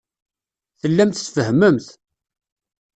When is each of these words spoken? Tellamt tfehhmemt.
Tellamt 0.79 1.21
tfehhmemt. 1.25 1.87